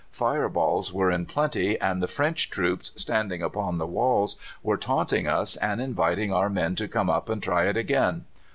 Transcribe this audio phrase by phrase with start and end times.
[0.09, 5.27] Fire balls were in plenty, and the French troops, standing upon the walls, were taunting
[5.27, 8.25] us and inviting our men to come up and try it again.